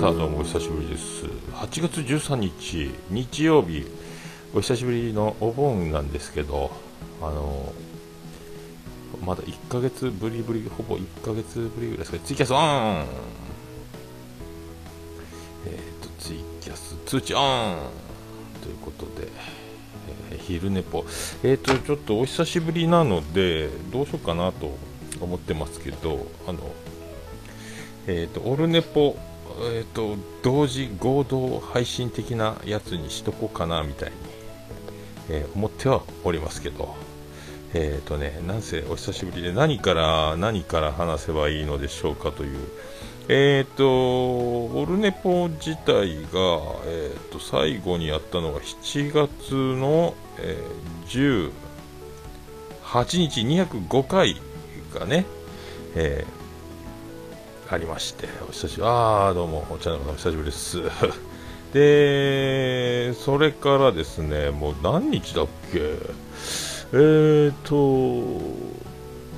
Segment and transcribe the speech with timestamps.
[0.00, 1.26] さあどうもお久しぶりです。
[1.52, 3.84] 8月13日日曜日。
[4.54, 6.70] お久しぶりのお盆なんですけど
[7.20, 7.70] あの
[9.22, 13.04] まだ1ヶ月ぶりぶりほぼ1ヶ月ぶりぐらいですかツイキャスオン！
[15.66, 17.76] えっ、ー、とツイキャス通知オン！
[18.62, 19.28] ということで、
[20.30, 21.04] えー、昼寝ぽ。
[21.42, 24.78] えっ、ー、とちょっとお久しぶりなのでどうしようかなと
[25.20, 26.60] 思ってますけどあの
[28.06, 29.18] え、ー、とオルネポ
[29.72, 34.16] えーと、同時合同配信的なやつにしとこうかなみたいに、
[35.28, 36.94] えー、思ってはおりますけど、
[37.74, 42.68] えっ、ー、とね、なんせお久しぶりで何から何から話せばいいのでしょうかという、
[43.28, 50.58] えっ、と、オルネポ自体が、えっ、と、最後にやったのが7月の、え
[51.06, 51.52] 18
[53.18, 54.36] 日205回
[54.92, 55.26] がね、
[55.94, 56.39] えー
[57.72, 60.82] ありまして、お久しぶり、ああ、どうも、お茶の方、お久しぶりです。
[61.72, 65.78] で、それからですね、もう何日だっけ、
[66.92, 68.40] えーと、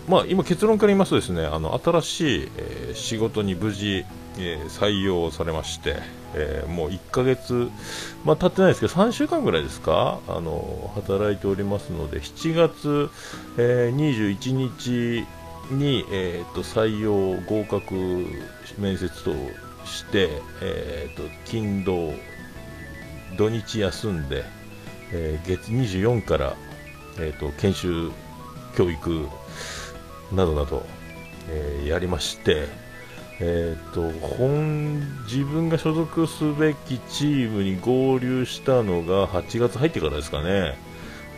[0.09, 4.07] まあ、今、結論から言いますとですね、あの新しい、えー、仕事に無事、
[4.39, 5.97] えー、採用されまして、
[6.35, 7.69] えー、もう1ヶ月、
[8.25, 13.11] まあ、経ってないですけど、3週間ぐらいですか、あの働いておりますので、7月、
[13.59, 15.27] えー、21日
[15.71, 17.95] に、えーと、採用合格
[18.79, 19.33] 面接と
[19.85, 20.29] して、
[20.61, 22.13] えーと、金土
[23.37, 24.45] 土日休んで、
[25.13, 26.57] えー、月24から、
[27.19, 28.11] えーと、研修
[28.77, 29.29] 教育
[30.33, 30.85] などなど、
[31.49, 32.69] えー、やりまして、
[33.41, 40.77] えーと本自分が所属すべきチームに合流したのが8月入ってからですかね。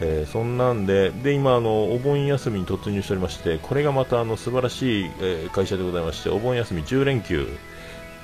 [0.00, 7.46] えー、そんなんで、で今あの、お盆休みに突入しておりまして、これがまたあの素晴らしい、えー、会社でございまして、お盆休み10連休、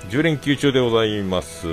[0.08, 1.66] 10連休中でございます。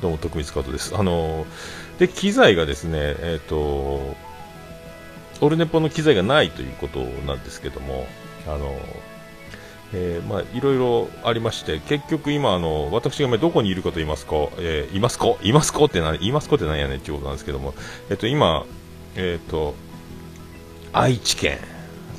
[0.00, 0.96] どうも、徳光加藤です。
[0.96, 1.44] あの
[1.98, 4.16] で、機材がですね、えっ、ー、と、
[5.40, 8.06] オルネポの機材がないということなんですけども、
[8.46, 8.78] あの
[9.92, 15.34] えー、まあ、いろいろありまして、結局今、あの、私が今どこにいるかと言いますか、えー、いますか？
[15.42, 15.84] いますか？
[15.84, 16.56] って何、いますか？
[16.56, 17.74] って何やねんっていうことなんですけども、
[18.10, 18.66] えっ、と、今、
[19.16, 19.74] えっ、と、
[20.92, 21.58] 愛知県、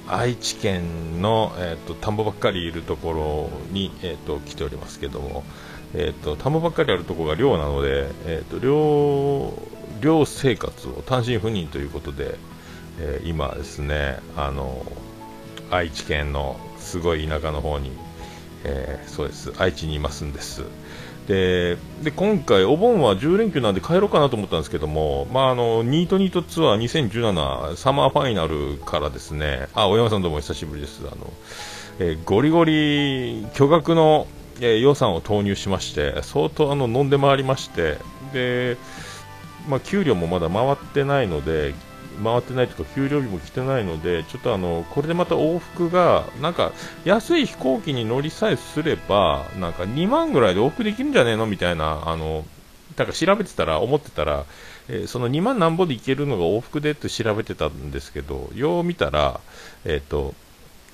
[0.08, 5.44] 愛知県の、えっ、と、田んぼばっかりいるところに、えっ、と、来ておりますけども、
[5.94, 9.54] えっ、と、田んぼばっかりあるところが寮なので、えっ、と、寮、
[10.02, 12.36] 寮生活を単身赴任ということで、
[13.00, 14.86] え今ですね、あの、
[15.72, 16.60] 愛知県の
[16.90, 17.92] すごい田舎の方に、
[18.64, 19.54] えー、そうです。
[19.60, 20.64] 愛知にいますんです。
[21.28, 29.68] でで今回、お盆は10連休なんで帰ろうかなと思ったんですけども、まあ、あのニートニートツアー2017サマーファイナルからですね。
[29.76, 31.02] あ大山さんどうも久しぶりです。
[31.06, 31.32] あの、
[32.00, 34.26] えー、ゴリゴリ巨額の、
[34.60, 38.00] えー、予算を投入しまして相当あの飲んで回りまして
[38.34, 38.78] で、
[39.68, 41.76] まあ、給料もまだ回ってないので
[42.24, 46.72] 回ってないとか給料日も来てないのでちょっとあのこれでまた往復がなんか
[47.06, 52.46] 安い飛行機に乗りさえすればなんか2万ぐらいで往復できるんじゃねえのみたいなあの
[52.96, 54.46] だか調べてたら思ってたら、
[54.90, 59.40] えー、その2万なんぼで行けるのが往復でって調べてたんですけどよう見たら
[59.86, 60.34] えっ、ー、と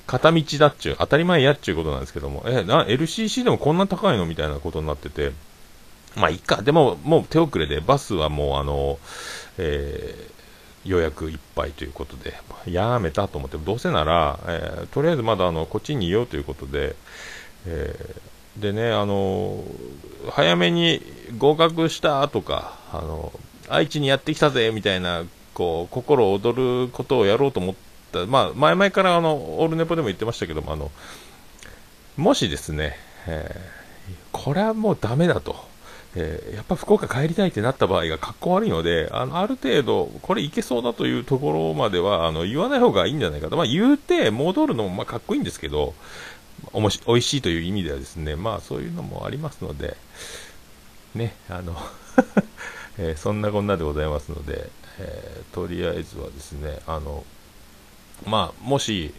[0.06, 5.32] 片道だっちゅう当たり前やっちゅうことなんですけどもえな LCC でもこんな高いのみたいなことになってて
[6.16, 6.62] まあいいか。
[6.62, 9.00] でももう手遅れでバスはもうあの
[9.58, 10.35] えー
[10.86, 12.36] 予約いっぱいということで、
[12.68, 16.96] やめたと思って、どうせなら、えー、とりあえずまだあのこっちにいようということで、
[17.66, 19.64] えー、でね、あの
[20.32, 21.02] 早めに
[21.38, 23.34] 合格したとか、あの
[23.68, 25.24] 愛知にやってきたぜみたいな、
[25.54, 27.76] こう心躍ることをやろうと思っ
[28.12, 30.92] た、まあ、前々からあのオールネポでも言ってましたけども、あの
[32.18, 32.96] もしですね、
[33.28, 35.75] えー、これはもうだめだと。
[36.18, 43.58] えー、やっぱ福岡帰りたいってなった場合が格好悪いので、あの、ある程度、これいけそうだというところまでは、あの、言わない方がいいんじゃないかと。
[43.58, 45.94] まあ、言うて、戻るのも、まあ、かっこいいんですけど、
[46.72, 49.98] おもし、美味しいという意味ではですね、まあ、そういうのもありますので、
[51.16, 51.76] ね、あの
[52.98, 54.70] えー、そんなこんなでございますので、
[55.00, 57.26] えー、とりあえずはですね、あの、
[58.26, 59.14] まあ、もし、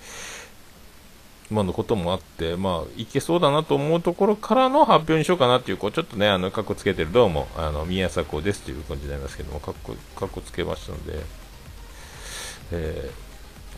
[1.50, 11.24] 今のこともあって、まあ、いけそうだなと思うところからの発表にしようかなっていう、こう、ちょっとね、あの、かっこつけてる、どうも、あの、宮迫ですという感じになりますけども、かっこ、かっこつけましたので、
[12.72, 13.10] え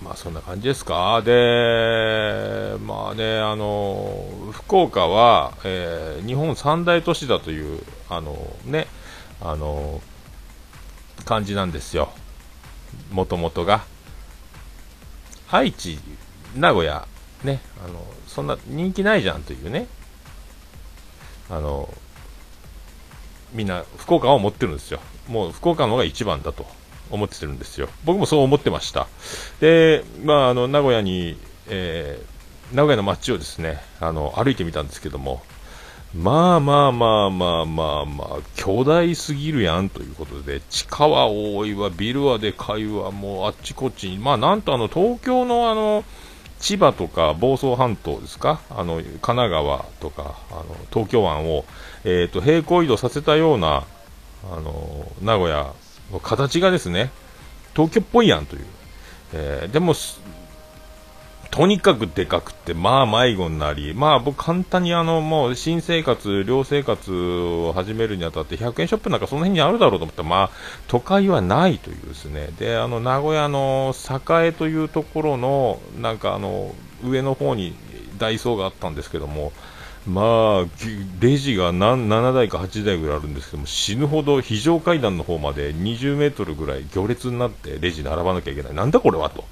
[0.01, 1.21] ー、まあ、そんな感じですか？
[1.23, 8.87] で、まあね、あの、福岡は、えー、日本三大都市だという、あの、ね、
[9.43, 10.01] あの、
[11.27, 12.11] 感じなんですよ。
[13.11, 13.83] もともとが。
[15.51, 15.99] 愛知、
[16.55, 17.07] 名古屋、
[17.45, 19.87] ね、あの、そんな人気ないじゃんというね、
[21.51, 21.89] あの、
[23.53, 25.01] みんな福岡を持ってるんですよ。
[25.29, 26.67] もう福岡の方が一番だと
[27.11, 27.89] 思ってるんですよ。
[28.05, 29.07] 僕もそう思ってました。
[29.61, 31.39] で、まあ、あの、名古屋に、
[31.69, 35.43] えー、名古屋の街をですね、あの、歩いてみたんですけども、
[36.15, 46.05] まあまあまあまあまあまあ、巨大すぎるやんということで、地下は多いわ、ビルはでかいわ、もうあっちこっちに、まあなんとあの、東京のあの、
[46.61, 51.65] 千葉とか房総半島ですか、あの、神奈川とか、あの、東京湾を、
[52.05, 53.85] えっ、ー、と、平行移動させたような、
[54.53, 55.73] あの、名古屋
[56.13, 57.11] の形がですね、
[57.75, 58.67] 東京っぽいやんという。
[59.35, 59.95] えー、でも、
[61.59, 70.51] とにかくでかくて、まあ迷子になり、まあ僕簡単にあの、もう新生活、寮生活を始めるにあたって100円ショップなんかその辺にあるだろうと思ったら、まあ
[70.87, 72.51] 都会はないというですね。
[72.61, 77.75] で、あの、名古屋の栄というところの、なんかあの、上の方に
[78.19, 79.53] ダイソーがあったんですけども、
[80.07, 80.65] まあ、
[81.19, 88.75] レジが何7台か8台ぐらいあるんですけども、死ぬほど非常階段の方まで20メートルぐらい行列になってレジ並ばなきゃいけない。
[88.75, 89.45] なんだこれはと。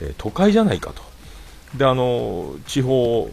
[0.00, 1.09] えー、都会じゃないかと。
[1.74, 3.30] で、あの、地方、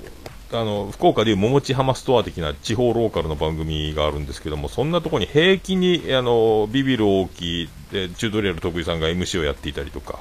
[0.51, 10.19] あの、福岡でいう桃地浜ストア的な地方ローカルの番組があるんですけども、そんなところに平気に、あの、ビビる大きい、で、チュートリアル徳井さんが MC をやっていたりとか、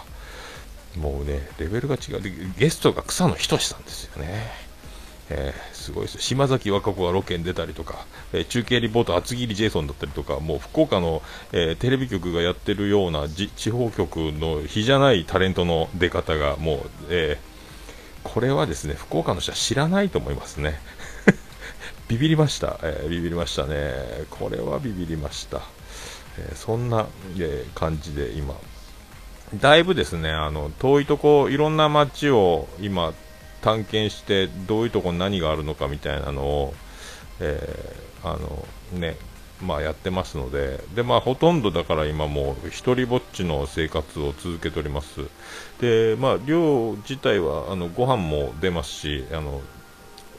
[0.96, 2.22] もうね、レベルが違う。
[2.58, 4.66] ゲストが草野仁さんですよね。
[5.28, 11.20] えー、すごいです島崎和歌子がロケに出たりとか、えー、中継リポート厚切りジェイソンだったりとか、もう福岡の、
[11.52, 16.78] えー、テレビ局がやってるような地方局の比じゃないタレントの出方がもう、
[17.10, 17.38] え
[18.26, 20.80] これはですね、福岡の人は知らないと思いますね。
[22.08, 23.92] ビビりました、えビビりましたね。
[24.30, 25.62] これはビビりました。
[26.38, 27.06] えそんな、
[27.38, 28.54] え感じで今、
[29.54, 33.14] だいぶですね、あの、遠いとこ、いろんな街を今、
[33.62, 36.74] 探検してどういうとこに何があるのかみたいなのを、
[37.40, 39.16] え、あのね
[39.62, 45.20] まあ、やってますのでで、まあ、ほとんどだから今もう一人ぼっちの生活を続けております。
[45.80, 49.62] で、まあ、寮自体はあのご飯も出ますしあの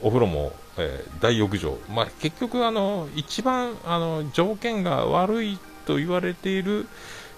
[0.01, 6.87] お風呂も、えー、大浴場、まあ、結局あの一番あの条件が悪いと言われている、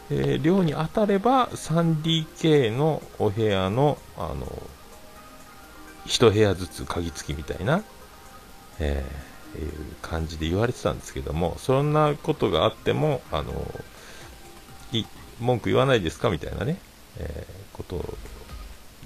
[0.10, 4.48] えー、寮に当たれば 3DK のお部屋のあの
[6.06, 7.84] 1部屋ずつ鍵付きみたいな、
[8.80, 13.54] えー、いう感じで言われてたんですけども、そんなことがあっても、あの、
[14.92, 15.06] い
[15.40, 16.78] 文句言わないですかみたいなね、
[17.18, 18.18] えー、こと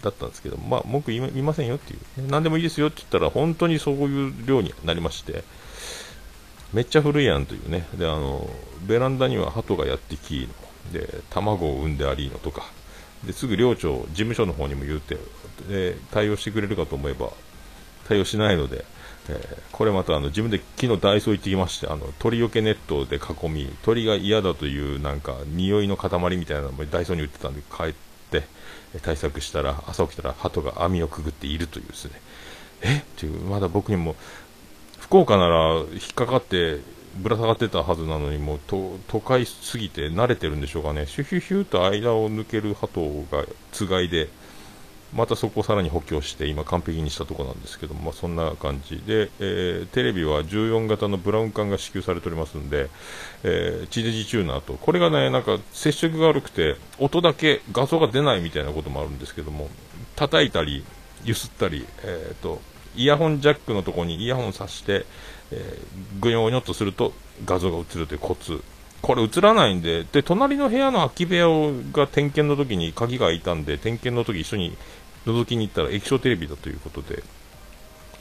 [0.01, 5.43] だったんですけど、まあ、文句言いませんよっていう、ね、何でもいいですよって言ったら、本当にそういう量になりまして、
[6.73, 8.49] めっちゃ古いやんというね、で、あの、
[8.81, 10.49] ベランダには鳩がやってき
[10.91, 12.63] の、で、卵を産んでありのとか、
[13.25, 15.17] ですぐ寮長、事務所の方にも言うて、
[15.69, 17.31] で対応してくれるかと思えば
[18.07, 18.85] 対応しないので、
[19.29, 27.93] えー、これまたあの自分で昨日ダイソー行ってきましてあの鳥よけネットで囲み鳥が嫌だというなんか匂いの塊みたいなのもダイソーに売ってたんで帰っ
[28.31, 28.43] て
[29.01, 32.11] 対策したら朝起きたら鳩が網をくぐっているというですね。
[32.81, 32.97] え？
[32.97, 34.15] っていうまだ僕にも
[34.99, 36.79] 福岡なら引っかかって
[37.15, 41.05] ぶら下がってたはずなのにもう都会すぎて慣れてるんでしょうかね。
[41.05, 44.29] シュヒュヒュと間を抜ける鳩がつがいで
[45.15, 52.89] またそこをさらに補強して今完璧にしたところなんですけども、まあ、そんな感じで、えー、テレビは14型のブラウン管が支給されておりますんで、
[53.43, 59.69] えー、地デジチューナーとこれがねなんか接触が悪くて音だけ画像が出ないみたいなこともあるんですけども
[60.15, 60.83] 叩いたり
[61.25, 62.61] 揺すったり、えーと、
[62.95, 65.05] イヤホンジャックのところにイヤホンさして、
[65.51, 67.13] えー、ぐにょぐにょっとすると
[67.45, 68.61] 画像が映るというコツ。
[69.01, 71.47] これ映らないんで、で、隣の部屋の空き部屋
[71.91, 74.77] が点検の時に鍵が開いたんで、点検の時一緒に
[75.25, 77.23] 覗きに行ったら液晶テレビだということで、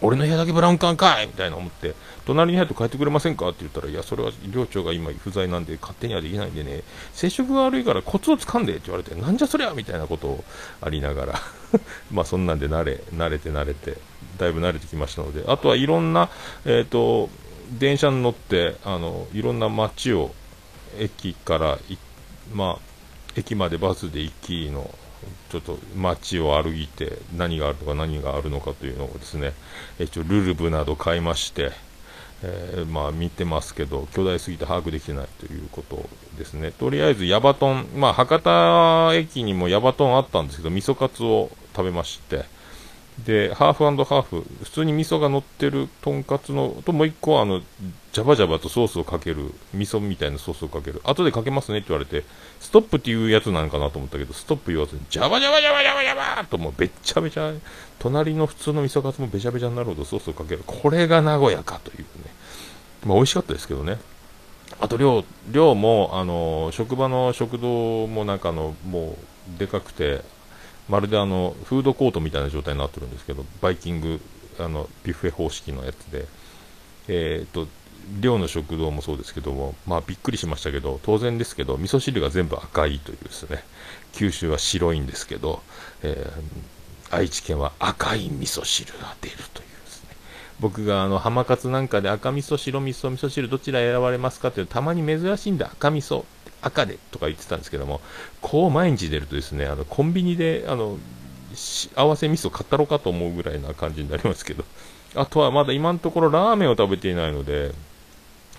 [0.03, 1.29] 俺の部屋だけブラウン管かい！
[1.29, 1.95] みたいな思って、
[2.27, 3.49] 隣に入って帰ってくれませんか？
[3.49, 6.83] って言ったら、いや、それは寮長が今不在なんで勝手にはできないんでね、
[7.15, 9.73] 接触が悪いからコツをつかんでって言われて、なんじゃそりゃ！
[9.75, 10.45] みたいなことを
[10.81, 11.41] ありながら
[12.11, 13.97] まあそんなんで慣れ、慣れて慣れて、
[14.39, 16.31] だいぶ慣れてきましたので、あとはいろんな、
[16.65, 17.31] えっ、ー、と、
[17.79, 20.35] 電車に乗って、あの、いろんな街を、
[20.99, 21.79] 駅から、
[22.53, 22.79] まあ、
[23.37, 24.91] 駅までバスで行きの
[25.51, 29.53] ちょっと街を歩いて何があるのか何があるのかというのをですね、
[29.99, 31.73] 一応ルルブなど買いまして、
[32.43, 36.73] えー、まあ見てますけど、巨大すぎて把握できてないということですね。
[36.73, 42.45] とりあえずヤバトン、まあ博多駅にもヤバトンあったんですけど、味噌カツを食べまして、
[43.19, 47.61] で、ハーフハーフ、普通に味噌が乗ってるとんかつの、ともう一個あの、
[48.13, 51.01] ジャバジャバとソースをかける、味噌みたいなソースをかける。
[51.05, 52.25] 後でかけますねって言われて、
[52.61, 57.53] ストップっていうやつなんかなと思ったけど、ストップ言わずに、ジャバジャバジャバジャバジャバともうべっちゃべちゃ、
[57.99, 60.65] 隣の普通の味噌カツもべちゃべちゃになるほどソースをかける。
[60.67, 62.05] これが名古屋かというね。
[63.05, 63.99] まあ美味しかったですけどね。
[64.81, 69.17] あと量、量も、あの、職場の食堂もなんかの、も
[69.57, 70.23] う、でかくて、
[70.93, 74.21] まるであの、フードコートみたいな状態になってるんですけど、バイキング、
[74.59, 76.27] あの、ビュッフェ方式のやつで、
[77.09, 77.67] えっ、と、
[78.21, 83.65] 寮の食堂もそうですけども、まあびっくりしましたけど、当然ですけど、味噌汁が全部赤いというですね、
[84.13, 85.63] 九州は白いんですけど、
[86.03, 89.73] えー、愛知県は赤い味噌汁が出るという、
[90.61, 96.25] 僕があの浜勝なんかで赤味噌、白味噌、味噌汁どちら選ばれますかっていうたまに珍しいんで赤味噌、
[96.63, 98.01] 赤でとか言ってたんですけども、
[98.41, 100.99] こう毎日出るとですね、あのコンビニであの
[101.97, 104.65] 合わせ味噌買ったろかと思うぐらいな感じになりますけど、
[105.15, 107.73] あとはまだ今のところラーメンを食べていないので、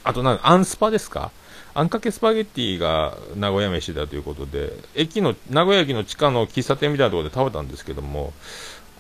[0.04, 1.32] あとなんか、アンスパですか？
[1.76, 8.32] あんかけスパゲッティが名古屋飯だということで、駅の、名古屋駅の地下の喫茶店みたいなところで食べたんですけども、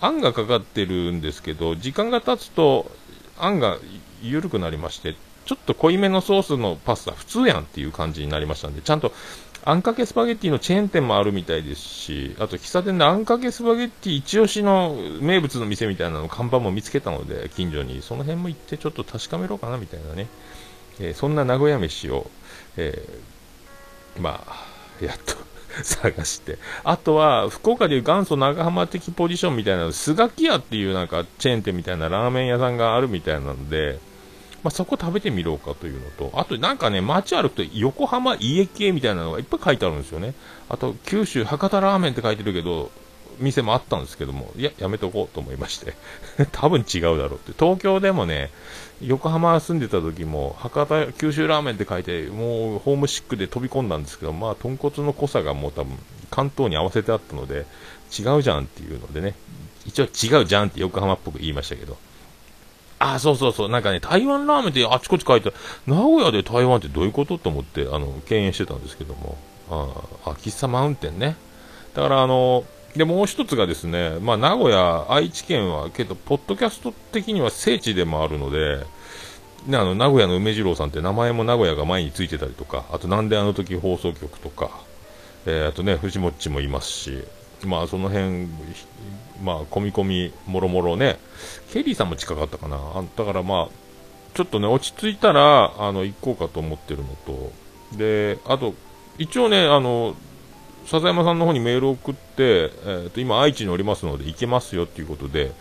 [0.01, 2.89] あんがかかってるんですけど、時間が経つと、
[3.37, 3.77] あんが
[4.23, 9.11] 緩くなりまして、ちょっと濃いめのソースのパスタ普通やんっていう感じになりましたんで、ちゃんと
[9.65, 20.27] あんかけスパゲッティのチェーン店もあるみたいですし、あと喫茶店であんかけスパゲッティ一押しの名物の店みたいなの看板も見つけたので、近所に、その辺も行ってちょっと確かめろうかなみたいなね。
[20.99, 22.29] えー、そんな名古屋飯を、
[22.75, 25.35] えー、まあ、やっと
[25.81, 26.57] 探して。
[26.83, 33.97] あとは、福岡でいう元祖長浜的ポジションみたいな、スガキ屋っていうなんかチェーン店みたいなラーメン屋さんがあるみたいなので、
[34.63, 40.33] まあ、そこ食べてみろうかというのと、あとなんかね、街歩くと横浜家系みたいなのがいっぱい書いてあるんですよね。
[40.69, 42.89] あと、九州博多ラーメンって書いてるけど、
[43.39, 45.95] 店もあったんですけども、いや、やめとこうと思いまして。
[46.53, 47.51] 多分違うだろうって。
[47.57, 48.51] 東京でもね、
[49.01, 55.97] 横浜住んでた時も、博多九州ラーメンって書いて、もうホームシックで飛び込んだんですけど、まあ、豚骨の濃さがもう多分、
[56.29, 57.65] 関東に合わせてあったので、
[58.17, 59.35] 違うじゃんっていうのでね、
[59.85, 61.97] 一応違うじゃんって横浜っぽく言いましたけど。
[63.11, 65.51] あ、そうそうそう、なんかね、台湾ラーメンってあちこち書いて
[65.85, 67.37] 名古屋で台湾ってどういうこと？
[67.37, 69.37] と思って、あの、敬遠してたんですけども、
[69.69, 71.35] あ、あ喫茶マウンテンね。
[71.93, 72.63] だから、あの、
[72.95, 78.85] で、もう一つがですね、まあ、名古屋、愛知県は、けど、ポッドキャスト的には聖地でもあるので、
[79.65, 84.69] ね、あの、名古屋の梅次郎さんって名前も名古屋が前についてたりとか、あと、なんであの時放送局とか、
[85.45, 87.23] えー、あとね、藤もっちもいますし、
[87.65, 88.47] まあ、その辺、
[89.43, 91.19] まあ、込み込み、もろもろね、
[91.71, 92.77] ケリーさんも近かったかな。
[93.15, 93.69] だからまあ、
[94.33, 97.51] ちょっとね、落ち着いたら、あの、行こうかと思ってるのと、
[97.97, 98.73] で、あと、
[99.17, 100.15] 一応ね、あの、
[100.85, 105.53] 笹山さんの方にメールを送って、えー、と今、愛知におりますので行けますよということで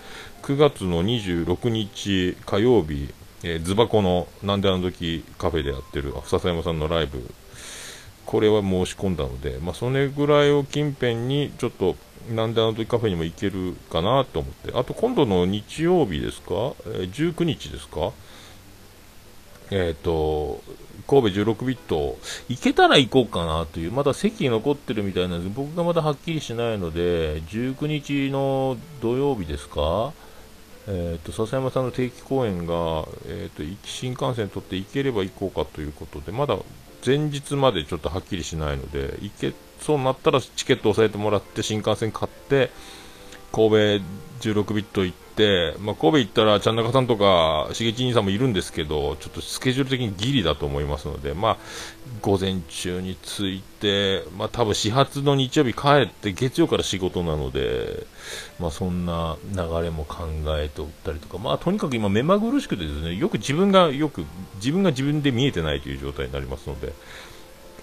[0.43, 7.23] 9月の26日火曜日、えー、ズバコのなんであの時カフェでやってる笹山さんのライブ。
[8.25, 11.97] これは申し込んだので、まあ、それぐらいを近辺にちょっと
[12.31, 14.73] なんであの時カフェにも行けるかなと思って。
[14.79, 18.13] あと今度の日曜日ですか、え、19日ですか？
[19.71, 20.63] えっ、ー、と
[21.07, 25.55] 神戸16ビット、行けたら行こうかなという、まだ席残ってるみたいなんです。
[25.55, 30.13] 僕がまだはっきりしないので、19日の土曜日ですか、
[30.87, 36.57] えっ、ー、と、笹山さんの定期公演が、えっ、ー、と、新幹線取って行ければ行こうかということで、まだ
[37.05, 42.71] 前日までちょっとはっきりしないので、行けそうなったらチケット押さえてもらって、新幹線買って、
[43.53, 44.05] 神戸
[44.41, 51.59] 16ビット行って、まあ、神戸行ったら、ちゃん中さんとか、しげち兄さんもいるんですけど、ちょっとスケジュール的にギリだと思いますので、まあ、
[52.21, 58.07] 午前中に着いて、まあ、多分始発の日曜日帰って、月曜から仕事なので、
[58.59, 60.27] まあ、そんな流れも考
[60.59, 64.25] えておったりとか、まあ、とにかく今目まぐるしくてですね、よく自分が、よく、
[64.57, 66.93] 自分が自分で見えてないという状態になりますので、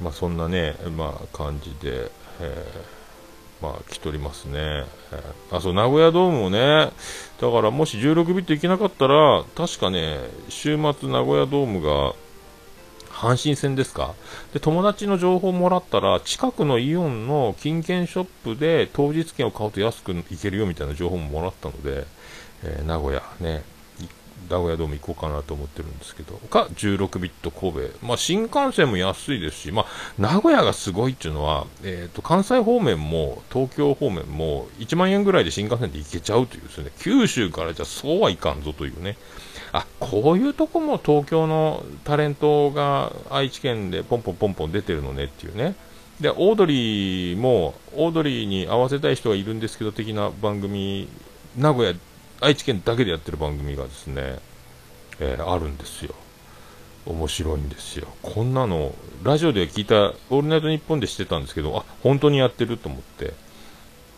[0.01, 2.11] まあ、そんなね、まあ、感じで、
[2.41, 2.98] えー
[3.61, 4.85] まあ、来ておりますね。
[5.51, 6.91] あ、そう、名古屋ドームもね、
[7.41, 12.13] だからもし16ビット行けなかったら、確かね、週末名古屋ドームが、
[13.11, 14.13] 阪神戦ですか？
[14.53, 22.05] で、友達の情報もらったら、近くのイオンの金券ショップで当日券を買うと安く行けるよみたいな情報ももらったので、
[22.63, 23.63] えー、名古屋ね、
[24.49, 27.79] 名古屋ドーム行こうかなと思ってるんですけど、か、16ビット神戸。
[28.05, 29.85] まあ、新幹線も安いですし、まあ、
[30.17, 39.17] 名古屋がすごいっていうのは、えっ、ー、と、関西方面も東京方面も1万円ぐらいで新幹線で行けちゃうというですね、九州からじゃそうはいかんぞというね。
[39.71, 45.75] あ、こういうとこも東京のタレントが愛知県でポンポンポンポン出てるのねっていうね。
[46.19, 51.07] で、オードリーも、オードリーに合わせたい人がいるんですけど、的な番組
[51.57, 51.93] 名古屋、
[52.41, 54.39] 愛知県だけでやってる番組がですね、
[55.19, 56.15] えー、あるんですよ。
[57.05, 58.07] 面白いんですよ。
[58.21, 58.93] こんなの、
[59.23, 63.33] ラジオで聞いた、オールナイトニッポンでしてたんですけど、あ、本当にやってると思って。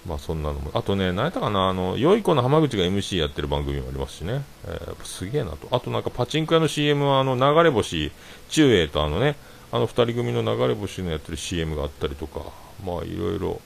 [0.06, 0.72] まあそんなのも。
[0.74, 4.44] あとね、何やったかな、あの、良い子の浜口が MC やってる番組もありますしね。
[4.66, 5.68] えー、すげえなと。
[5.72, 8.12] あとなんかパチンコ屋の CM は、あの、流れ星、
[8.50, 9.36] 中英とあのね、
[9.72, 12.42] あの2人組の流れ星のやってる CM があったりとか、
[12.86, 13.62] まあいろいろ、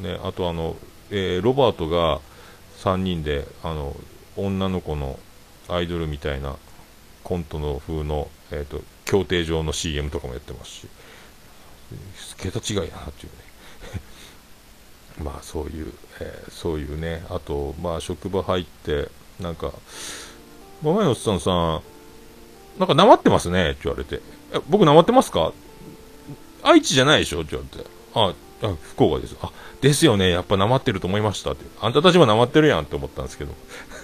[0.00, 0.76] ね、あとあの、
[1.10, 2.20] えー、ロバートが
[2.76, 3.96] 3人で、あの、
[4.36, 5.18] 女の子の
[5.68, 6.56] アイドルみたいな
[7.24, 10.86] コントの風の、えーと、競艇場の CM とかもやってますし、
[12.36, 14.02] 桁違いやなっていうね。
[15.24, 19.08] まあそういう、えー、そういうね、あと、まあ職場入って、
[19.40, 19.72] なんか、
[20.82, 21.82] 前のおっさんさん、
[22.78, 24.20] なんかなまってますねって言われて、
[24.68, 25.52] 僕なまってますか
[26.62, 27.40] 愛知じゃないでしょ？
[27.40, 29.36] って言われて、あ、あ福岡です。
[29.42, 30.30] あ、ですよね。
[30.30, 31.64] やっぱなまってると思いましたって。
[31.80, 33.52] あんたたちもなまってるやんって思ったんですけど。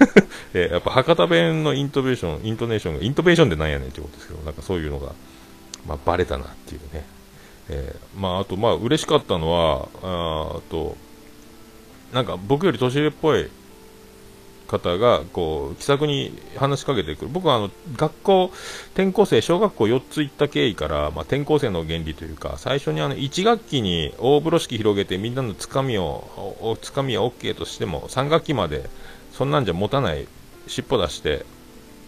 [0.54, 5.12] えー、やっぱ博多弁のイントベーション、イントネーションが、イントベーションでなんやねんってことですけど、なんかそういうのが、
[5.86, 7.04] まあ、バレたなっていうね。
[7.70, 10.96] えー、まあ、あと、まあ、嬉しかったのは、あと、
[12.12, 13.48] なんか僕より年上っぽい
[14.72, 17.30] 方がこう気さくに話しかけてくる。
[17.30, 18.50] 僕はあの学校
[18.94, 28.88] 転校生小学校4つ行った経緯から、まあ、転校生の原理というか最初にあの1学期に大風呂敷広げてみんなのつかみをつかみは OK としても3学期まで
[29.32, 30.26] そんなんじゃ持たない
[30.66, 31.44] 尻尾出してっ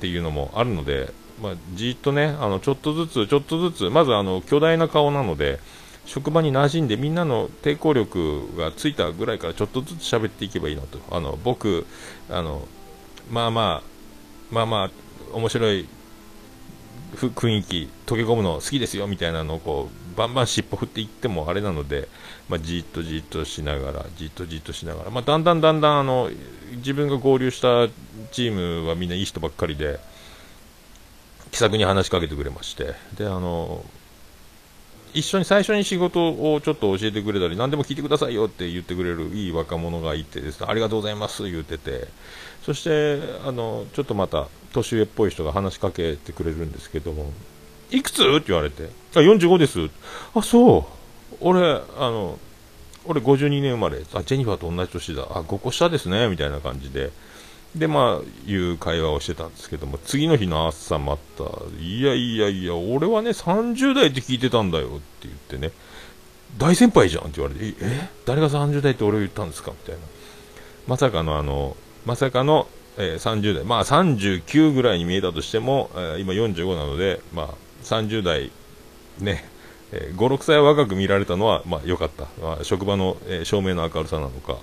[0.01, 5.61] ていうのもあるので、まあ、じっとねあのちょっとずつちょっとずつまずあの巨大な顔なので
[6.07, 10.99] 職場に馴染んでみんなの抵抗力がついたぐらいからちょっとずつ喋っていけばいいなと。
[11.11, 11.87] あの僕
[12.29, 12.67] あの
[13.31, 14.91] まあまあまあまあ
[15.37, 15.89] 面白い
[17.15, 22.09] 雰囲気溶け込むの好きですよみたいなのをこうバンバン尻尾振っていってもあれなので、
[22.49, 26.31] まあ、じっとじっとしながらじっとじっとしながら、まあ、だんだんだんだんあの
[26.77, 27.89] 自分が合流した
[28.33, 29.99] チームはみんないい人ばっかりで
[31.51, 32.95] 気さくに話しかけてくれまして。
[33.17, 33.85] であの
[35.15, 42.09] 一緒に最初に仕事をちょっと教えてくれたり、何でも聞いてくださいよって言ってくれるいい若者がいてですね、ありがとうございます言ってて、
[42.63, 47.33] そしてあのちょっとまた年上っぽい人が話しかけてくれるんですけども、
[47.91, 48.23] いくつ？
[48.23, 49.89] って言われて、あ45です、
[50.35, 50.89] あそ
[51.33, 52.39] う、俺、あの
[53.05, 56.29] 俺52年生まれ、あジェニファーと同じ年だ、あ5個下ですね。
[56.29, 57.13] みたいな感じで。
[57.75, 61.45] で、まあ、いう会話をしてたんですけども、次の日の朝また、
[61.81, 65.73] いやいやいや、俺はね、30代って聞いてたんだよって言ってね、
[66.57, 69.73] 大先輩じゃんって言われて、え誰が30代って俺を言ったんですか？
[69.73, 70.01] みたいな。
[70.87, 77.49] まさかのあの、まさかの、えー、30代、まあ39ぐらいに見えたとしても、えー、今45なので、まあ
[77.83, 78.53] 30代、
[79.19, 79.45] ね、
[79.91, 82.27] えー、5、6歳若く見られたのは、まあ良かった。
[82.41, 84.59] まあ、職場の、えー、照明の明るさなのか、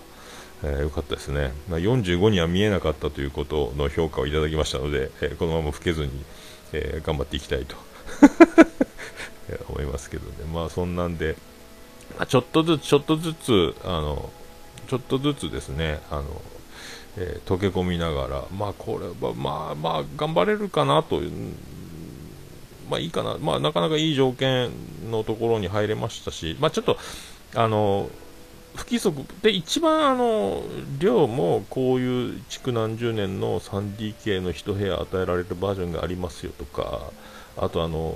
[0.64, 6.12] えー、よかったですね、まあ、45には見えなかったということの評価をいただきましたので、えー、このまま老けずに、
[6.74, 7.76] えー、頑張っていきたいと
[9.70, 11.36] 思いますけどね、まあそんなんで、
[12.18, 14.30] まあ、ちょっとずつ、ちょっとずつ、あの
[14.88, 16.42] ちょっとずつですね、あの
[17.18, 21.22] え溶け込みながら、まあこれは、まあまあ頑張れるかなと
[22.90, 24.72] まあいいかな、まあなかなかいい条件
[25.10, 26.98] のところに入れましたし、まあちょっと、
[27.56, 28.10] あの
[28.76, 30.64] 不規則で一番あの
[31.00, 37.12] 量もこういう築何十年の 3DK の1部屋与えられるバージョンがありますよとか
[37.58, 38.16] あとあの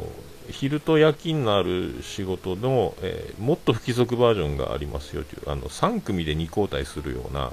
[0.49, 7.51] 昼と夜勤のある仕事の、えー、もっと不規則バージョンがありますよというあの3組で2交代するような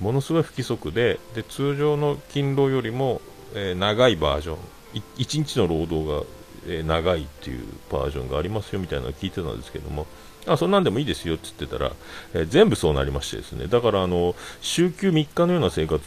[0.00, 3.20] ものすごい不規則でで通常の勤労よりも、
[3.54, 4.58] えー、長いバージョン
[4.94, 6.22] 1日の労働が、
[6.66, 10.06] えー、長いっていうバージョンがありますよみたいなのを聞いてたんですけども
[10.46, 11.92] あそんなんでもいいですよって言ってたら、
[12.34, 13.66] えー、全部そうなりましてですね。
[13.66, 16.02] だからあの週休3日のような生活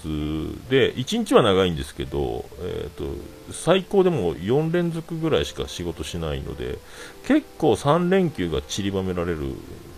[0.69, 3.05] で1日は長いんですけど、えーと、
[3.53, 6.79] 最高でも4連続ぐらいしか仕事しないので
[7.25, 9.53] 結構3連休が散りばめられる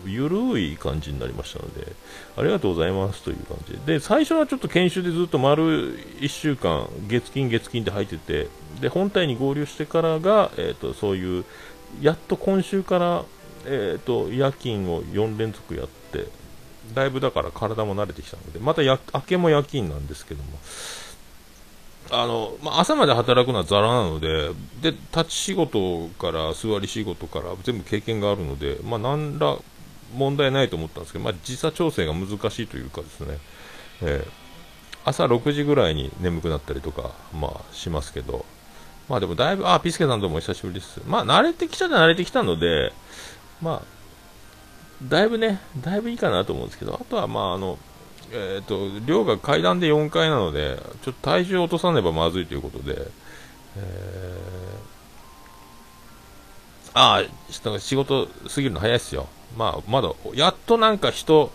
[0.06, 1.94] ゆるい感じになりましたので
[2.38, 4.00] ありがとうございますという感じで。
[4.00, 8.48] 最初はちょっと研修でずっと丸1週間月金月金って入ってて
[8.80, 11.46] で本体に合流してからが、えーとそういう
[12.02, 13.26] やっと今週から
[13.70, 16.28] えーと、夜勤を4連続やって
[16.96, 20.50] だいぶだから体も慣れてきたのでまたや明けも夜勤なんですけども
[22.12, 24.52] あの、まあ、朝まで働くのはざらなので
[24.82, 29.58] で立ち仕事から座り仕事から全部経験があるので、まあ、何ら
[30.16, 33.38] 問題ないと思ったんですけど、まあ、時差調整が難しいというかですね、
[34.02, 34.30] えー、
[35.04, 38.46] 朝6時ぐらいに眠くなったりとか、まあ、しますけど、
[39.10, 41.02] まあでもだいぶ、あ、ピスケさんともお久しぶりです。
[41.06, 42.92] まあ慣れてきちゃ慣れてきたので、
[43.62, 43.98] まあ、
[45.04, 47.78] だいぶね、だいぶいいかなと思うんですけど、あとはまあ、あの、
[48.32, 53.08] えっ、ー、と、量が階段で4階なので、ちょっと体重を落とさねばまずいということで、
[53.78, 59.28] えー、ああ、仕事過ぎるの早いっすよ。
[59.56, 61.52] まあ、まだ、やっとなんか人、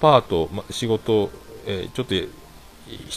[0.00, 1.30] パート、ま、仕事、
[1.66, 2.14] えー、ちょっと、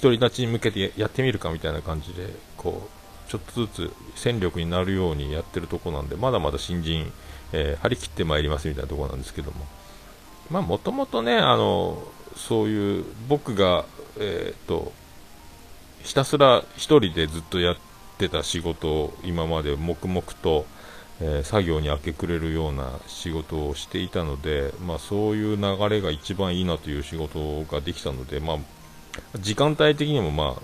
[0.02, 2.90] 独り立ちに向けてやってみるかみたいな感じで、こ
[3.28, 7.12] う、ちょっとずつ戦力になるようにやってるとこなんで、まだまだ新人、
[7.54, 9.66] えー、張り切ってまいりますみたいなところなんですけども。
[10.50, 12.02] まあ、もともとね、あの、
[12.36, 13.86] そういう、僕が、
[14.20, 14.92] えっ、ー、と、
[16.04, 17.76] ひたすら一人でずっとやっ
[18.18, 20.66] てた仕事を今まで黙々と、
[21.20, 28.58] えー、作業に明け暮れるような仕事をしていたので、まあ、そういう流れが一番いいなという仕事ができたので、まあ、
[29.40, 30.62] 時間帯的にも、まあ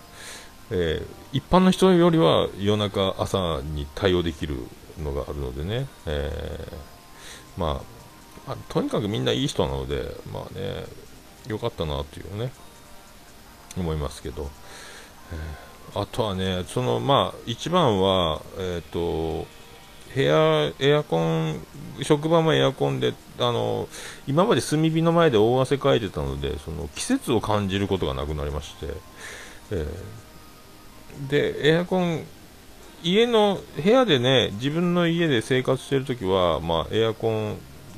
[0.72, 4.56] えー、一般の人よりは夜中、朝に対応できる
[5.00, 10.86] のがあるのでね、えー、まあ、まあ、とにかくみんないい人なので、まあね、
[11.48, 12.52] よかったなというね、
[13.78, 14.50] 思いますけど、
[15.32, 19.46] えー、あとはね、そのまあ、一番は、えっ、と、
[20.14, 21.66] 部屋、エアコン、
[22.04, 23.88] 職場もエアコンで、あの、
[24.28, 28.94] 今まで炭火の前で大汗かいてたので、その季節を感じることがなくなりまして、
[29.72, 32.26] えー、で、エアコン、
[33.04, 37.58] 家の、部屋でね、自分の家で生活してるときは、まあ、エアコン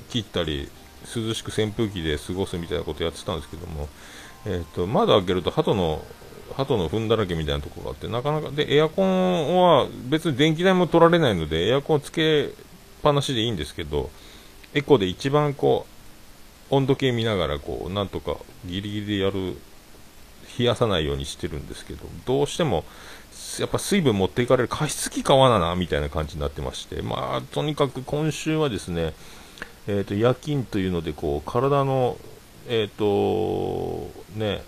[0.10, 0.70] 切ったり、
[1.15, 3.88] 涼しく扇風機で過ごすみたいなことやってたんですけども、
[4.46, 6.04] えーと、窓開けると鳩の
[6.56, 12.50] 鳩の糞だらけみたいなところがあって、なかなか、で、エアコンは別に電気代も取られないので、エアコンつけっ
[13.04, 14.10] ぱなしでいいんですけど、
[14.74, 15.86] エコで一番こ
[16.72, 19.58] う、温度計見ながら、こう、なんとかギリギリでやる、
[20.58, 22.86] 冷やさないようにしてるんですけど、どうしても、
[23.60, 29.13] やっぱ水分持っていかれる加湿器買わなな、みたいな感じになってまして、まあ、とにかく今週はですね、
[29.88, 32.18] え、ー、と、夜勤というので、こう、体の、
[32.68, 34.63] え、ー、と、ね、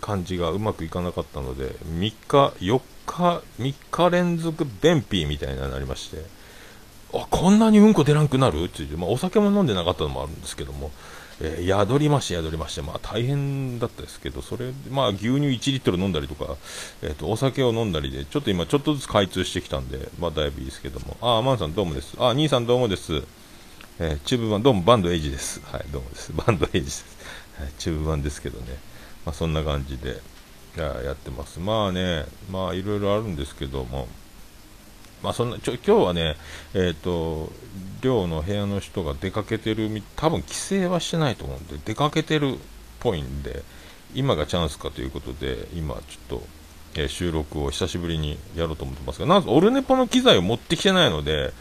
[0.00, 2.14] 感じがうまくいかなかったので、3日、
[2.60, 6.18] 4日、3日連続便秘みたいになりまして、
[7.14, 8.64] あ、こんなにうんこ出なくなる？
[8.64, 10.90] って言って、まあ、お酒も飲んでなかったのもあるんですけども、
[11.40, 16.56] えー、宿りまして、宿りまして、まあ大変だったですけど、それ、まあ牛乳1リットル飲んだりとか、
[17.02, 22.16] えっ、ー、と、お酒を飲んだりで、ちょっと今ちょっとずつ開通してきたんで、まあだいぶいいですけども、あ、マンさんどうもです。
[22.18, 23.22] あ、兄さんどうもです。
[23.98, 25.60] えー、チューブ版、どうもバンドエイジです。
[25.64, 26.32] はい、どうもです。
[26.32, 27.04] バンドエイジです。
[27.58, 28.66] はい、チューブ版ですけどね。
[29.24, 30.20] まあ、そんな感じで
[30.76, 31.60] やってます。
[31.60, 34.08] まあね、まあいろいろあるんですけども、
[35.24, 36.36] まあそんな、ちょ、今日はね、
[36.74, 37.50] えっ、ー、と、
[38.02, 42.56] 寮の部屋の人が出かけてる、多分帰省はしてないと思うんで、出かけてるっ
[43.00, 43.62] ぽいんで、
[44.14, 46.42] 今がチャンスかということで、今ちょっと、
[46.94, 51.52] えー、収録を久しぶりにやろうと思ってますが、なぜオルネポの機材を持ってきてないので、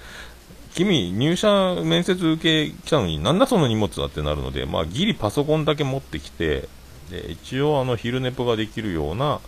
[0.76, 6.68] 君、入社面接受け来たのに、なんだその荷物だってなるので、まあ、ギリパソコンだけ持ってきて、
[7.10, 9.40] で一応あの昼寝ぽができるような、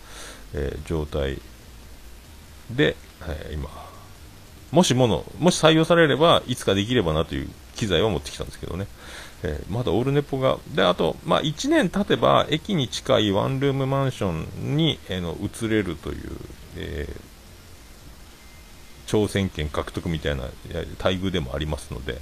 [0.54, 1.38] えー、状態
[2.70, 3.68] で、えー、今
[4.72, 8.86] もしものもし採用されればいつかできればなという機材を持ってきたんですけどね、
[9.42, 10.58] えー、まだオールネポが。
[10.74, 16.36] であと、まあ、1年経てば駅に近いワンルームマンションに、えー、の移れるという、
[16.76, 17.08] え
[19.06, 22.20] 挑戦権獲得みたいな待遇でもありますので、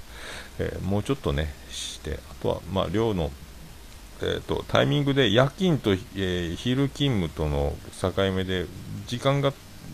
[0.59, 3.31] えもうちょっとねしてあとは、まあ、寮の
[4.23, 8.67] えーと、タイミングで夜勤と、えー、昼勤務との境目で
[9.07, 9.53] 時間が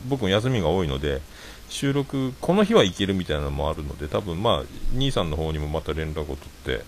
[0.08, 1.20] 僕も休みが多いので
[1.68, 6.84] 収録この日は行けるみたいなのもあるので多分まあ兄さんの方にもまた連絡を取って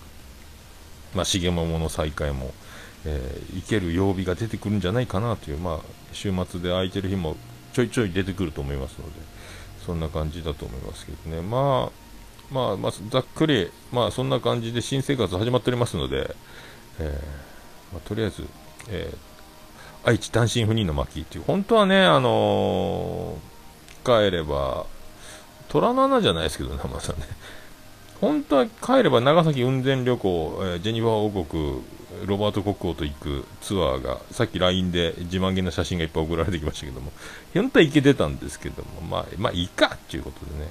[1.15, 2.53] まあ重桃の再開も、
[3.05, 5.79] えー、行ける曜日が出てくるんじゃないかなというまあ
[6.11, 7.37] 週末で空いてる日も
[7.73, 9.13] ちょいちょい出てくると思いますので
[9.85, 11.41] そんな感じだと思いますけどね。
[11.41, 12.03] まあ
[12.51, 16.35] まあ、まあ、ざっくり、まあ、そんな感じで新生活始まっておりますので、
[16.99, 18.45] えー、まあ、とりあえず、
[18.89, 19.17] えー、
[20.05, 24.85] 愛知単身赴任の巻っていう、本当はね、あのー、帰れば、
[25.69, 27.19] 虎の穴じゃないですけどね、まさね。
[28.19, 31.81] 本当は帰れば長崎雲仙旅行、えー、ジェニファー王国、
[32.25, 37.11] ロバート国王と行くツアーが、さっき LINE で自慢げな写真がいっぱい送られてきましたけども、
[37.53, 40.69] 本当は行けてたんですけども、まあ、まあ、いいかっていうことでね。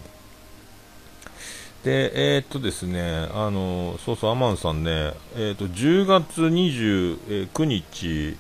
[1.85, 8.37] で、えー、っとですね、あの、そうそう、アマンさんね、えー、っと、10月29日、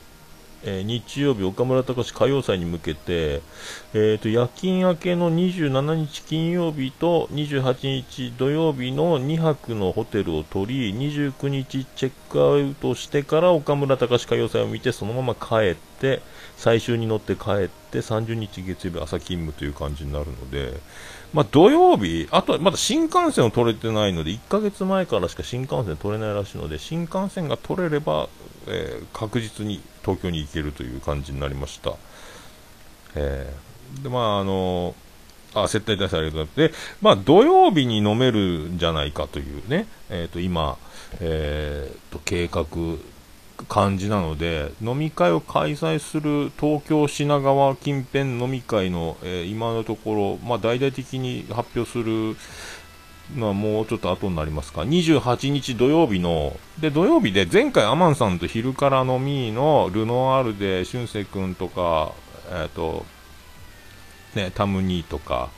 [0.64, 3.42] え、日曜日、岡村隆史歌謡祭に向けて、
[3.94, 16.22] えーと、夜勤明けの27日金曜日と28日土曜日の2泊のホテルを取り、29日チェックアウトしてから岡村隆史歌謡祭を見て、そのまま帰って
[16.56, 20.80] 最終に乗って帰って30日月曜日朝勤務という感じになるので、
[21.32, 28.28] まあ、土曜日、あとまだ新幹線を取れてないので1ヶ月前からしか新幹線取れないらしいので新幹線が取れれば、
[28.68, 31.94] えー、確実に東京に行けるという感じになりました。
[33.14, 34.94] えー、でまああの
[35.54, 36.78] あ、接待対策ありがとうございます。
[36.78, 40.78] で、まあ、土曜日に飲めるんじゃないかというね、えっ、ー、と、今、
[41.20, 42.66] えっ、ー、と、計画、
[43.68, 52.36] 感じなので、飲み会を開催する東京品川近辺飲み会の、えー、今のところ、まあ、大々的に発表する
[53.36, 54.82] のはもうちょっと後になりますか。
[54.82, 62.12] 28日土曜日の、で、土曜日で前回アマンさんと昼から飲みのルノワールで俊く君とか、
[62.50, 63.06] えっ、ー、と、
[64.34, 65.50] ね、タムニーとか、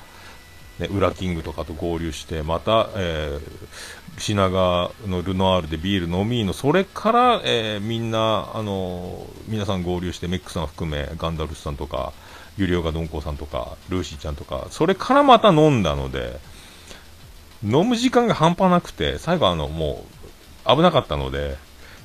[0.79, 12.13] ね、ウラキングとかと合流して、また、えー、品川のルノアールでビール飲みの、それから、えー、みんな、あのー、皆さん合流して、メックさん含め、ガンダルスさんとか、
[12.57, 16.39] ユリオガドンコさんとか、ルーシーちゃんとか、それからまた飲んだので、
[17.65, 20.05] 飲む時間が半端なくて、最後あの、も
[20.67, 21.57] う、危なかったので、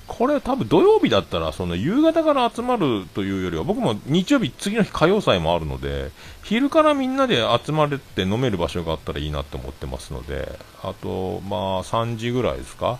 [0.07, 6.11] これ多分土曜日だったら、その夕方から集まるというよりは、僕も日曜日、次の日歌謡祭もあるので、
[6.43, 12.99] 昼からみんなで集まれて飲める場所があったらいいなって思ってますので、あと、まあ、3時ぐらいですか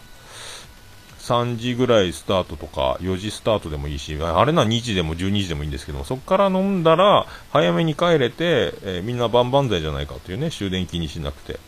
[1.20, 11.60] ？3時ぐらいスタートとか、4時スタートでもいいし、あれな2時でも12時でもいいんですけども、そこから飲んだら、早めに帰れて、えー、みんな万々歳じゃないかというね、終電気にしなくて。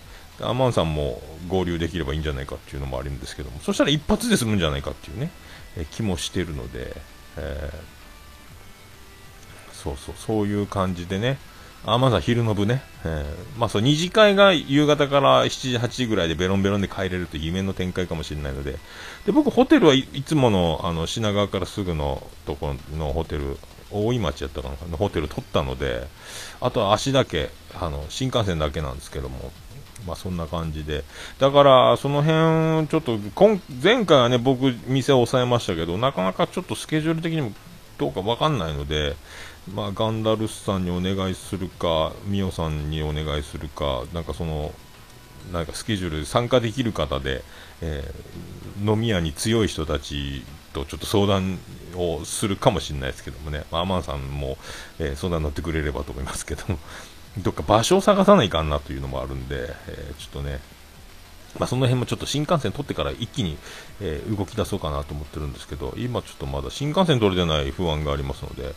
[0.43, 5.31] アマンさんも合流できればいいんじゃないかっていうのもあるんですけども、そしたら一発で済むんじゃないかっていうね、
[5.77, 6.95] え気もしてるので、
[7.37, 11.37] えー、そうそう、そういう感じでね、
[11.85, 18.77] あ、まずは昼の部ね、えー、まあそう、二次会が夕方から7時、8時ぐらいでベロンベロンで帰れるという夢の展開かもしれないので、
[19.25, 23.57] で、僕ホテルはいつもの、あの、品川からすぐのところのホテル、
[23.89, 26.07] 大井町やったかな、のホテル取ったので、
[26.59, 29.51] あとは足だけ、あの、新幹線だけなんですけども、
[30.05, 31.03] まあそんな感じで。
[31.39, 37.51] だから、その辺、ちょっと、今、前回はね、僕、店を抑えましたけど、なかなかちょっとスケジュール的にも
[37.97, 39.15] どうかわかんないので、
[39.73, 44.73] まあ、ガンダルスさんにお願いするか、ミオさんにお願いするか、なんかその、
[45.51, 47.43] なんかスケジュール参加できる方で、
[47.81, 51.59] えー、飲み屋に強い人たちとちょっと相談
[51.95, 54.57] をするかもしれないですけどもね、まあ、アマンさんも、
[54.99, 56.79] えー、相談乗ってくれればと思いますけども、
[57.37, 60.59] どっか場所を探さないかんなというのもあるんで、え、ちょっとね、
[61.59, 63.57] まあ、その辺もちょっと新幹線取ってから一気に、
[64.01, 68.73] え、動き出そうかなと思ってるんですけど、今ちょっとまだ新幹線取れてない不安がありますので、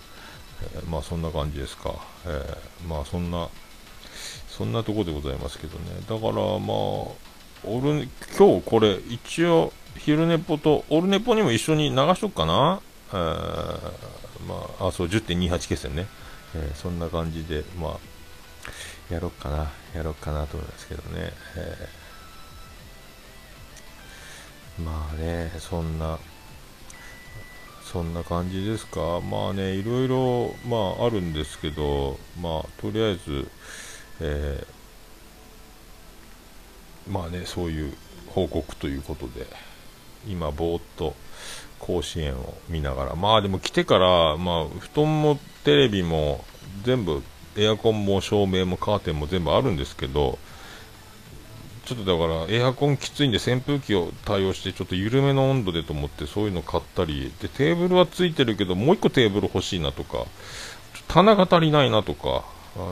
[0.75, 1.95] えー、まあそんな感じですか。
[2.27, 3.49] えー、まあそんな、
[4.49, 5.85] そんなとこでございますけどね。
[6.09, 7.25] だからまあ、
[7.65, 12.81] 俺、今日これ一応昼寝ぽと、オルネポにも一緒に流しとくかな。
[13.13, 13.93] えー、
[14.47, 16.07] まあ、あ、そう、10.28決戦ね。
[16.55, 18.14] え、そんな感じで、まあ、
[19.11, 21.33] やろっかな、やろっかなと思いますけどね。
[21.57, 26.19] えー、まあね、そんな、
[27.83, 29.21] そんな感じですか。
[29.21, 33.49] まあね、いろいろ、まああるんですけど、まあとりあえず、
[34.21, 37.95] えー、まあね、そういう
[38.29, 39.47] 報告ということで、
[40.27, 41.15] 今ぼーっと
[41.79, 46.45] 甲子園を見ながら、まあでも来てから、まあ布団もテレビも
[46.85, 47.23] 全部
[47.57, 50.39] エアコンも照明もカーテンも全部あるんですけど、
[51.85, 60.25] ちょっとだからエアコンきついんで扇風機を対応してちょっと緩めの温度でと思ってそういうの買ったりでテーブルはついてるけどもう1個テーブル欲しいなとか
[61.09, 62.45] 棚が足りないなとか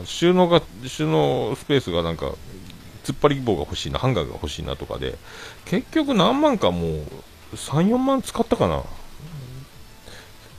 [0.05, 2.27] 収納が収納スペースがなんか
[3.03, 5.17] 突っ張り棒が欲しいなハンガーが欲しいなとかで
[5.65, 7.01] 結局何万かもう
[7.55, 8.83] 34万使ったかな。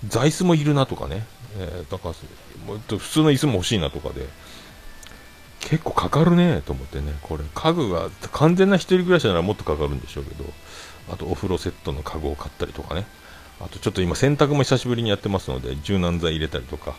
[0.07, 2.15] 座椅子もいるなとかね、えー、だから
[2.67, 4.27] もっと普通の椅子も欲しいなとかで、
[5.61, 10.45] 結構かかるねと思ってね、これ、家具が完全な1人暮らしならもっとかかるんでしょうけど、
[11.11, 13.07] あとお風呂セットの家具を買ったりとかね、
[13.61, 16.95] あとちょっと今、洗濯も久しぶりにやってますので、柔軟剤入れたりとか、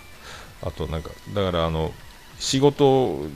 [0.64, 1.92] あとなんか、だからあの、
[2.40, 3.28] 仕事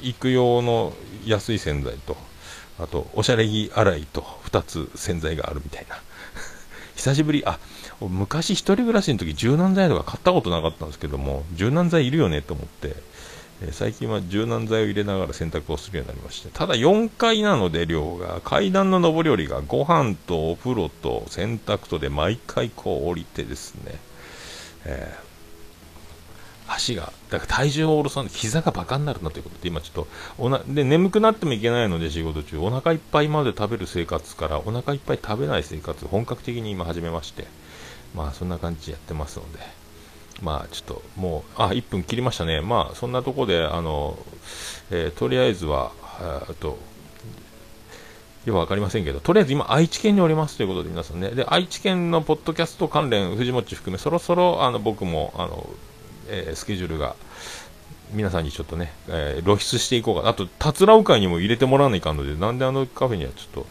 [0.00, 0.94] 行く用の
[1.26, 2.16] 安い洗剤と、
[2.78, 5.96] あと、おしゃれ着洗いと2つ洗剤があるみたいな。
[6.96, 7.58] 久しぶり、あ、
[8.08, 12.96] 昔一人暮らしの時柔軟剤とか買ったことなかったんですけども、柔軟剤いるよねと思って、
[13.62, 23.98] えー、最近は柔軟剤を入れながら洗濯をするようになりまして、ただ4階なので量が、階段の上り下りがご飯とお風呂と洗濯とで毎回こう降りてですね、
[24.84, 25.29] えー
[26.72, 37.46] 足が、だから体重を下ろさない膝がバカになるなということで、今ちょっとおな、で、眠くなってもいけないので仕事中、お腹いっぱいまで食べる生活から、お腹いっぱい食べない生活、本格的に今始めまして、
[38.14, 39.58] まあそんな感じでやってますので、
[40.42, 42.60] まあちょっともう、あ、1分切りましたね。
[42.60, 44.18] まあそんなとこで、あの、
[44.90, 45.92] えー、とりあえずは、
[46.48, 46.78] えっと、
[48.46, 55.68] よくわかりませんけど、とりあえず今、愛知県におりますということで、皆さんね、で愛知県のポッドキャスト関連、藤本含め、そろそろあの僕もあの、
[56.30, 57.16] えー、スケジュールが、
[58.12, 63.66] 皆さんにちょっとね、えー、露出していこうかあと、たつらう会にも入れてもらわないかんので、なんであのカフェにはちょっと、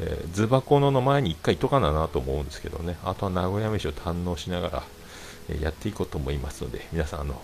[0.00, 4.82] えー、ズバコのの前に1回行っとかななと思うんですけどね、あとは名古屋飯を堪能しながら、
[5.48, 7.40] えー、やっていこうと思いますので、皆さん、あの、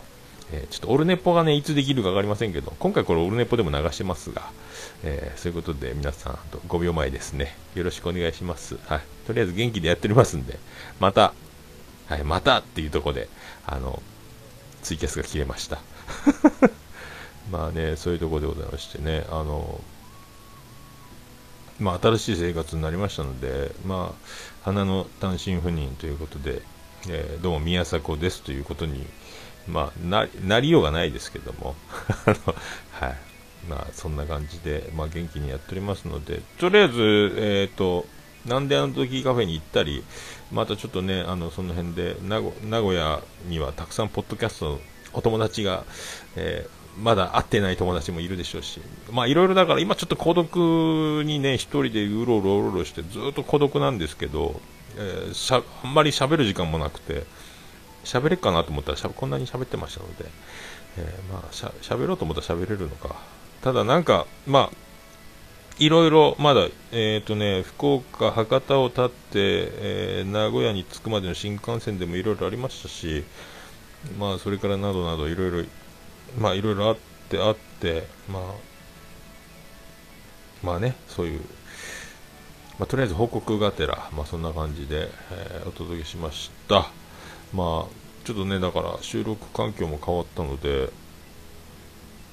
[0.52, 4.42] え、ちょっとオルネポがね、いつできるか分かりませんけど、今回これオルネポでも流してますが、
[5.02, 8.76] え、そういうことで皆さん、あと5秒前ですね、よろしくお願いします。
[8.87, 9.00] はい。
[9.26, 10.59] とりあえず元気でやっておりますんで、
[11.00, 11.35] また、
[12.07, 13.29] はい、またっていうとこで、
[13.66, 14.00] あの、
[14.87, 15.81] ツイキャスが切れました。
[17.51, 19.81] まあね、そういうところでございましてね、あの、
[21.81, 26.62] まあ、新しい生活になりましたので、まあ、花の単身赴任ということで、
[27.09, 29.05] えー、どうも宮迫ですということに、
[29.66, 31.75] まあ、ななりようがないですけども、
[32.94, 33.16] はい。
[33.68, 37.01] まあ、そんな感じで、まあ、元気にやっておりますので、とりあえず、
[37.38, 38.07] えっ、ー、と、
[38.46, 40.04] なんであの時カフェに行ったり、
[40.52, 42.40] またちょっとね、あの、その辺で名、
[42.80, 44.80] 古屋にはたくさんポッドキャストの
[45.12, 45.85] お友達が、
[46.37, 48.80] えー、まだ会ってない友達もいるでしょうし、
[49.11, 54.61] まあいろいろだから今ちょっと孤独にね、一人でうろうろうろろしてずっと孤独なんですけど、
[54.96, 57.24] えー、しゃあんまり喋る時間もなくて、
[58.04, 60.26] 喋れっかなと思ったらしゃこんなに喋ってましたので、
[60.98, 63.16] えー、まあしゃ喋ろうと思ったら喋れるのか。
[63.62, 64.86] ただなんか、まあ、
[65.78, 73.24] いろいろまだ、え、ー、とね、福岡、博多を立って、えー、名古屋に着くまでの新幹線でもいろいろありましたし、
[74.18, 75.64] まあ、それからなどなどいろいろ、
[76.38, 76.96] まあ、いろいろあっ
[77.28, 78.42] てあって、まあ、
[80.62, 81.40] まあね、そういう、
[82.78, 86.90] まあ、とりあえず報告がてら、まあ、そんな感じで、えー、お届けしました。
[87.52, 90.88] まあ、ちょっとね、だから収録環境も変わったので、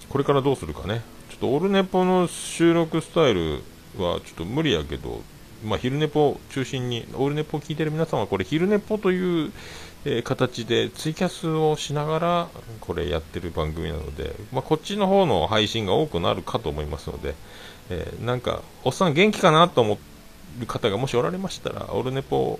[0.08, 1.02] これからどうするかね。
[1.34, 3.64] ちょっとオルネポの収録スタイル
[3.98, 5.24] はちょっと無理やけど、
[5.64, 9.52] まあ、昼寝ぽ中心に、オルネポを聞いてる皆さんは、これ、昼寝ぽという、
[10.06, 12.48] えー、形でツイキャスをしながら、
[12.82, 17.34] これやってる番組なので、まあ、こっちの方の配信が多くなるかと思いますので、
[17.90, 19.98] えー、なんか、おっさん元気かなと思
[20.62, 22.60] う方がもしおられましたら、オルネポ、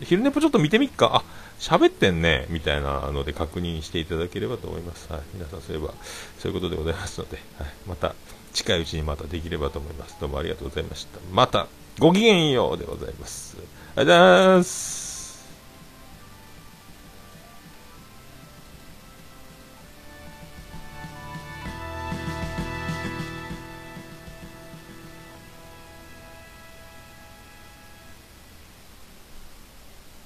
[0.00, 1.24] 昼寝ぽちょっと見てみっか、あ、
[1.60, 5.12] 喋ってんね、みたいなので確認していただければと思います。
[5.12, 5.92] はい、皆さんそういえば、
[6.38, 8.14] そういうことでございますので、はい、また、
[8.54, 10.16] 近いうちにまたできればと思います。
[10.20, 11.20] どうもありがとうございました。
[11.32, 11.68] また
[11.98, 13.56] ごきげんようでございます。
[13.94, 14.99] ありがとうございます。